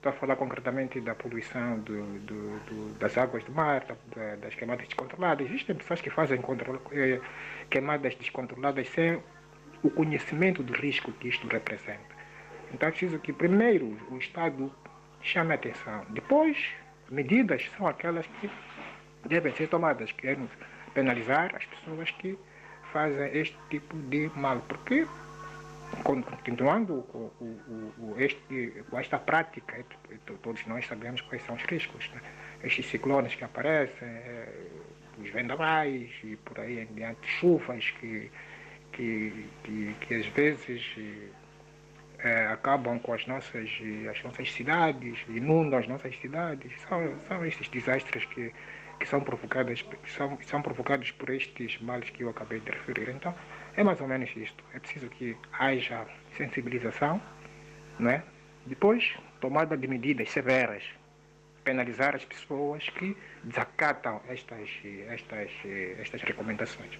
[0.03, 4.53] Estou a falar concretamente da poluição do, do, do, das águas do mar, da, das
[4.53, 5.47] queimadas descontroladas.
[5.47, 6.41] Existem pessoas que fazem
[6.91, 7.21] eh,
[7.69, 9.23] queimadas descontroladas sem
[9.81, 12.01] o conhecimento do risco que isto representa.
[12.73, 14.69] Então é preciso que primeiro o Estado
[15.21, 16.05] chame a atenção.
[16.09, 16.57] Depois,
[17.09, 18.51] medidas são aquelas que
[19.25, 20.51] devem ser tomadas, queremos
[20.93, 22.37] penalizar as pessoas que
[22.91, 24.59] fazem este tipo de mal.
[24.67, 25.07] Porque,
[26.03, 29.85] continuando com, com, este, com esta prática,
[30.41, 32.09] todos nós sabemos quais são os riscos.
[32.13, 32.21] Né?
[32.63, 34.49] Estes ciclones que aparecem, eh,
[35.19, 38.31] os vendavais e por aí em diante, chuvas que,
[38.91, 40.95] que, que, que às vezes
[42.19, 43.69] é, acabam com as nossas,
[44.09, 46.71] as nossas cidades, inundam as nossas cidades.
[46.87, 48.53] São, são estes desastres que,
[48.99, 53.09] que, são provocados, são, são provocados por estes males que eu acabei de referir.
[53.09, 53.35] Então,
[53.75, 54.63] é mais ou menos isto.
[54.73, 56.05] É preciso que haja
[56.37, 57.21] sensibilização,
[58.07, 58.21] é?
[58.65, 60.83] depois tomada de medidas severas,
[61.63, 64.69] penalizar as pessoas que desacatam estas,
[65.09, 65.51] estas,
[65.99, 66.97] estas recomendações.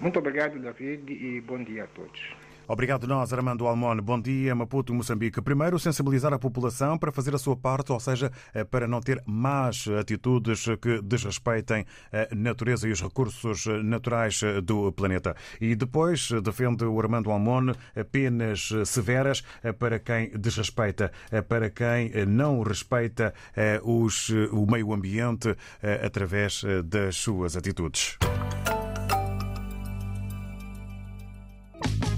[0.00, 2.36] Muito obrigado, David, e bom dia a todos.
[2.68, 4.02] Obrigado nós, Armando Almone.
[4.02, 5.40] Bom dia, Maputo, Moçambique.
[5.40, 9.22] Primeiro, sensibilizar a população para fazer a sua parte, ou seja, eh, para não ter
[9.24, 15.34] más atitudes que desrespeitem a natureza e os recursos naturais do planeta.
[15.58, 17.74] E depois, defende o Armando Almone,
[18.12, 19.42] penas severas
[19.78, 21.10] para quem desrespeita,
[21.48, 28.18] para quem não respeita eh, os, o meio ambiente eh, através das suas atitudes.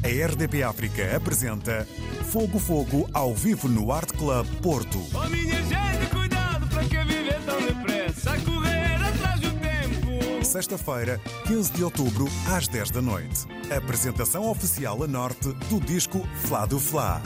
[0.03, 1.87] A RDP África apresenta
[2.31, 4.99] Fogo Fogo ao vivo no Art Club Porto.
[5.13, 10.45] Oh minha gente, cuidado para que viver tão depressa, a correr atrás do tempo.
[10.45, 13.47] Sexta-feira, 15 de outubro, às 10 da noite.
[13.77, 17.21] Apresentação oficial a norte do disco Flá do Flá.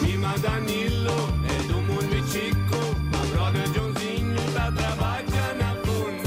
[0.00, 1.12] Mima Danilo
[1.44, 2.76] é do mundo chico,
[3.12, 5.76] a brother Joãozinho tá trabalhando na.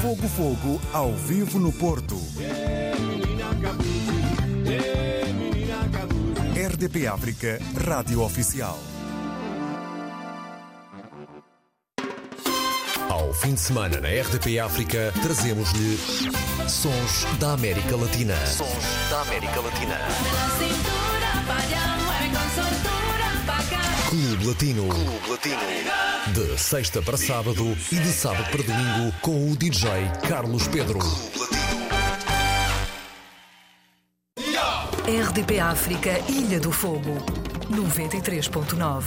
[0.01, 2.15] Fogo Fogo ao vivo no Porto.
[6.79, 8.79] RDP África, Rádio Oficial.
[13.09, 15.97] Ao fim de semana na RDP África, trazemos-lhe
[16.69, 18.33] Sons da América Latina.
[18.47, 18.69] Sons
[19.09, 19.97] da América Latina.
[24.09, 24.87] Clube Latino.
[24.87, 25.59] Clube Latino.
[26.33, 29.89] De sexta para sábado e de sábado para domingo com o DJ
[30.29, 30.99] Carlos Pedro.
[35.09, 37.15] RDP África, Ilha do Fogo,
[37.71, 39.03] 93.9.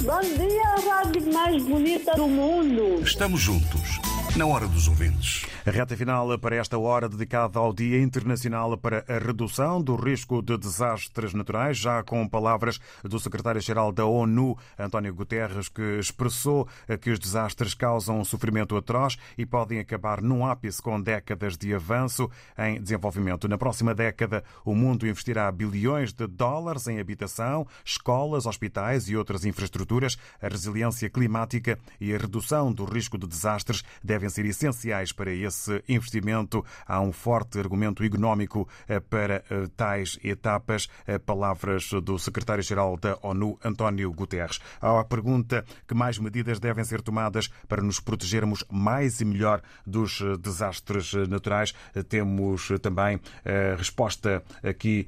[0.00, 3.02] Bom dia, a rádio mais bonita do mundo.
[3.02, 4.00] Estamos juntos,
[4.34, 5.44] na hora dos ouvintes.
[5.66, 10.42] A reta final para esta hora dedicada ao Dia Internacional para a Redução do Risco
[10.42, 16.68] de Desastres Naturais, já com palavras do secretário-geral da ONU, António Guterres, que expressou
[17.00, 21.74] que os desastres causam um sofrimento atroz e podem acabar num ápice com décadas de
[21.74, 23.48] avanço em desenvolvimento.
[23.48, 29.46] Na próxima década, o mundo investirá bilhões de dólares em habitação, escolas, hospitais e outras
[29.46, 30.18] infraestruturas.
[30.42, 35.53] A resiliência climática e a redução do risco de desastres devem ser essenciais para esse
[35.54, 36.64] esse investimento.
[36.86, 40.88] Há um forte argumento económico eh, para eh, tais etapas.
[41.06, 44.60] Eh, palavras do secretário-geral da ONU, António Guterres.
[44.80, 49.62] Há a pergunta que mais medidas devem ser tomadas para nos protegermos mais e melhor
[49.86, 51.72] dos desastres naturais.
[52.08, 55.06] Temos também a resposta aqui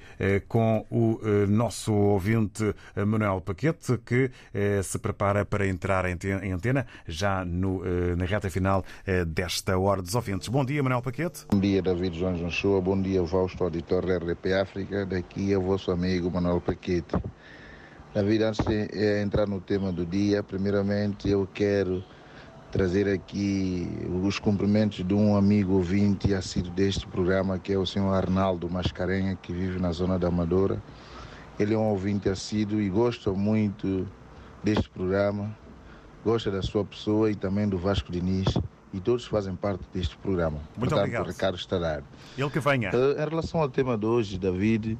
[0.48, 4.30] com o nosso ouvinte Manuel Paquete, que
[4.82, 7.82] se prepara para entrar em antena já no,
[8.16, 8.84] na reta final
[9.26, 10.48] desta hora dos ouvintes ouvintes.
[10.48, 11.46] Bom dia, Manuel Paquete.
[11.50, 12.80] Bom dia, David João Joshua.
[12.80, 15.06] Bom dia, Fausto, da RDP África.
[15.06, 17.16] Daqui é o vosso amigo Manuel Paquete.
[18.14, 22.04] David, antes de entrar no tema do dia, primeiramente eu quero
[22.70, 23.88] trazer aqui
[24.24, 29.36] os cumprimentos de um amigo ouvinte assíduo deste programa, que é o senhor Arnaldo Mascarenha,
[29.36, 30.82] que vive na zona da Amadora.
[31.58, 34.06] Ele é um ouvinte assíduo e gosta muito
[34.62, 35.56] deste programa,
[36.24, 38.46] gosta da sua pessoa e também do Vasco Diniz
[38.96, 40.56] e todos fazem parte deste programa.
[40.56, 41.26] Muito Portanto, obrigado.
[41.26, 42.04] o Ricardo está dado.
[42.36, 42.90] Ele que venha.
[42.90, 44.98] Uh, em relação ao tema de hoje, David,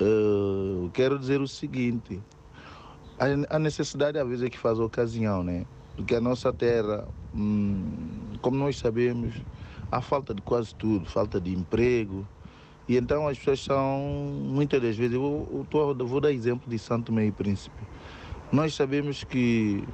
[0.00, 2.20] uh, quero dizer o seguinte:
[3.18, 5.66] a, a, necessidade às vezes é que faz a ocasião, né?
[5.96, 7.84] Porque a nossa terra, hum,
[8.40, 9.34] como nós sabemos,
[9.90, 12.26] há falta de quase tudo, falta de emprego.
[12.88, 13.98] E então as pessoas são,
[14.44, 17.76] muitas das vezes, eu, eu, tô, eu vou dar exemplo de Santo Meio Príncipe.
[18.52, 19.84] Nós sabemos que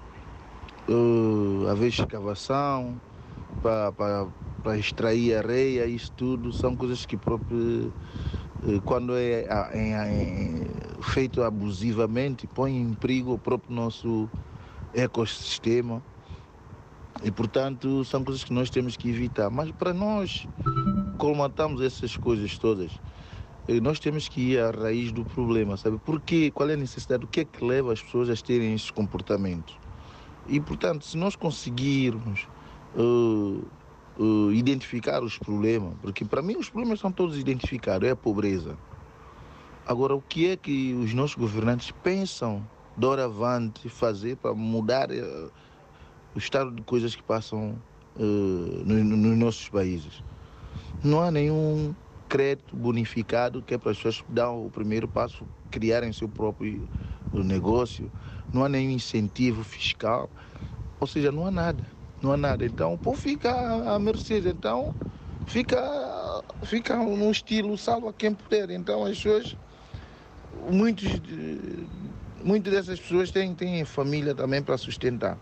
[0.88, 2.98] uh, haver escavação,
[3.58, 7.94] para extrair areia, isso tudo são coisas que próprio
[8.62, 10.62] eh, quando é, ah, é-
[10.98, 14.30] é feito abusivamente, põe em perigo o próprio nosso
[14.92, 16.04] ecossistema.
[17.22, 19.50] E, portanto, são coisas que nós temos que evitar.
[19.50, 20.46] Mas para nós
[21.18, 23.00] colmatarmos essas coisas todas,
[23.68, 25.98] eh, nós temos que ir à raiz do problema, sabe?
[25.98, 27.24] Porque, qual é a necessidade?
[27.24, 29.78] O que é que leva as pessoas a terem esses comportamentos?
[30.46, 32.48] E, portanto, se nós conseguirmos
[32.96, 33.64] eh,
[34.18, 38.76] eh, identificar os problemas, porque para mim os problemas são todos identificados, é a pobreza.
[39.86, 42.62] Agora, o que é que os nossos governantes pensam
[42.96, 45.50] doravante fazer para mudar eh,
[46.34, 47.76] o estado de coisas que passam
[48.16, 50.22] eh, no- no- nos nossos países?
[51.02, 51.94] Não há nenhum
[52.28, 56.88] crédito bonificado que é para as pessoas dar o primeiro passo, criarem seu próprio
[57.32, 58.10] negócio.
[58.52, 60.28] Não há nenhum incentivo fiscal.
[61.00, 61.84] Ou seja, não há nada.
[62.22, 62.64] Não há nada.
[62.64, 63.50] Então o povo fica
[63.94, 64.38] à mercê.
[64.40, 64.94] Então
[65.46, 65.76] fica,
[66.64, 68.70] fica num estilo salva quem puder.
[68.70, 69.56] Então as pessoas,
[70.70, 71.04] muitos,
[72.42, 75.38] muitas dessas pessoas têm, têm família também para sustentar.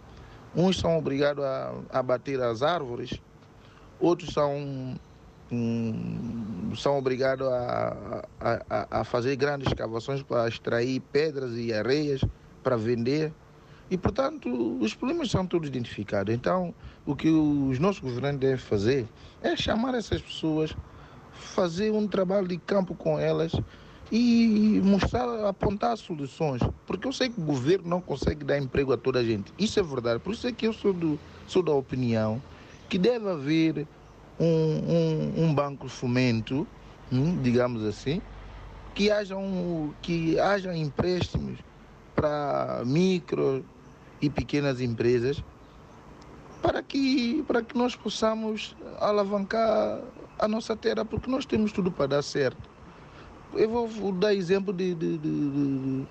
[0.55, 3.11] Uns são obrigados a, a bater as árvores,
[3.99, 4.97] outros são,
[5.51, 12.20] hum, são obrigados a, a- a fazer grandes escavações para extrair pedras e areias
[12.62, 13.35] para vender.
[13.91, 14.49] E, portanto,
[14.80, 16.34] os problemas são todos identificados.
[16.34, 16.74] Então,
[17.05, 19.07] o que os nossos governantes devem fazer
[19.41, 20.76] é chamar essas pessoas,
[21.32, 23.53] fazer um trabalho de campo com elas
[24.11, 26.61] e mostrar, apontar soluções.
[26.84, 29.53] Porque eu sei que o governo não consegue dar emprego a toda a gente.
[29.57, 30.18] Isso é verdade.
[30.18, 32.43] Por isso é que eu sou, do, sou da opinião
[32.89, 33.87] que deve haver
[34.39, 36.66] um, um, um banco fomento,
[37.12, 38.20] hum, digamos assim,
[38.95, 41.59] que haja, um, que haja empréstimos
[42.14, 43.64] para micro
[44.21, 45.43] e pequenas empresas
[46.62, 50.01] para que, para que nós possamos alavancar
[50.39, 52.69] a nossa terra, porque nós temos tudo para dar certo.
[53.55, 56.07] Eu vou, dar exemplo de, de, de, de, de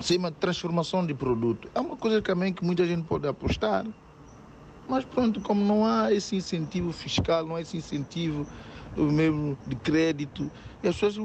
[0.00, 1.68] de transformação de produto.
[1.74, 3.86] É uma coisa também que muita gente pode apostar.
[4.88, 8.46] Mas pronto, como não há esse incentivo fiscal, não há esse incentivo
[8.96, 10.50] mesmo de crédito,
[10.82, 11.16] as pessoas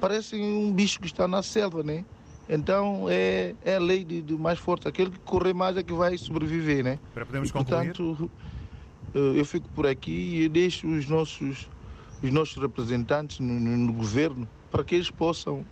[0.00, 2.04] parecem um bicho que está na selva, né?
[2.52, 5.92] Então é, é a lei de, de mais forte, aquele que correr mais é que
[5.92, 7.00] vai sobreviver, né?
[7.14, 8.28] Para podermos E, portanto,
[9.14, 11.70] uh, eu fico por aqui e deixo os nossos,
[12.22, 15.64] os nossos representantes no, no- no governo para que eles possam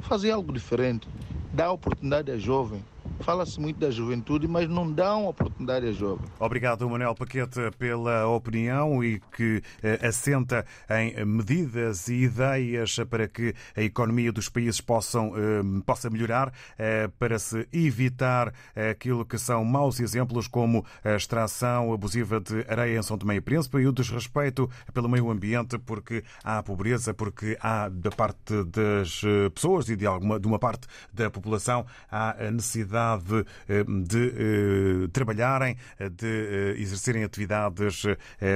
[0.00, 1.08] fazer algo diferente,
[1.52, 2.86] dar oportunidade a jovem.
[3.20, 6.24] Fala-se muito da juventude, mas não dão oportunidade a jovem.
[6.38, 13.54] Obrigado, Manuel Paquete, pela opinião e que eh, assenta em medidas e ideias para que
[13.76, 18.52] a economia dos países possam, eh, possa melhorar, eh, para se evitar
[18.90, 23.40] aquilo que são maus exemplos, como a extração abusiva de areia em São Tomé e
[23.40, 29.22] Príncipe e o desrespeito pelo meio ambiente, porque há pobreza, porque há da parte das
[29.54, 35.08] pessoas e de, alguma, de uma parte da população há a necessidade eh, de eh,
[35.12, 38.04] trabalharem, eh, de exercerem atividades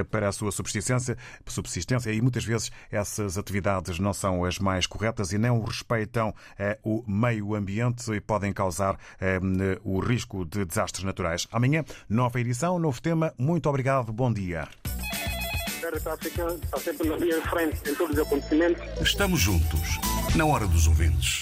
[0.09, 5.31] para a sua subsistência, subsistência e muitas vezes essas atividades não são as mais corretas
[5.31, 6.33] e não respeitam
[6.83, 8.97] o meio ambiente e podem causar
[9.83, 11.47] o risco de desastres naturais.
[11.51, 13.33] Amanhã, nova edição, novo tema.
[13.37, 14.67] Muito obrigado, bom dia.
[15.83, 18.83] A África está sempre na linha de frente em todos os acontecimentos.
[19.01, 19.99] Estamos juntos,
[20.35, 21.41] na hora dos ouvintes.